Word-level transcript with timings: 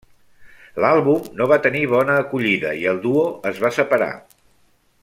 L'àlbum 0.83 1.27
no 1.41 1.47
va 1.51 1.59
tenir 1.67 1.83
bona 1.93 2.17
acollida, 2.23 2.73
i 2.81 2.89
el 2.95 3.05
duo 3.07 3.27
es 3.53 3.65
va 3.67 3.73
separar. 3.79 4.11